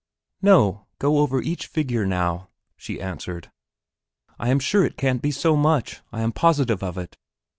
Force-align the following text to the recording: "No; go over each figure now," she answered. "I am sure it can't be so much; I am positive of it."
"No; 0.41 0.87
go 0.97 1.19
over 1.19 1.43
each 1.43 1.67
figure 1.67 2.07
now," 2.07 2.49
she 2.75 2.99
answered. 2.99 3.51
"I 4.39 4.49
am 4.49 4.57
sure 4.57 4.83
it 4.83 4.97
can't 4.97 5.21
be 5.21 5.29
so 5.29 5.55
much; 5.55 6.01
I 6.11 6.21
am 6.21 6.31
positive 6.31 6.81
of 6.81 6.97
it." 6.97 7.19